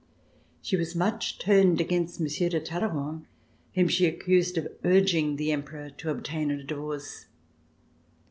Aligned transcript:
She 0.63 0.75
was 0.77 0.95
much 0.95 1.37
turned 1.37 1.79
against 1.79 2.19
Monsieur 2.19 2.49
de 2.49 2.59
Talleyrand, 2.59 3.27
whom 3.75 3.87
she 3.87 4.07
accused 4.07 4.57
of 4.57 4.67
urging 4.83 5.35
the 5.35 5.51
Emperor 5.51 5.91
to 5.91 6.09
obtain 6.09 6.49
a 6.49 6.63
divorce. 6.63 7.27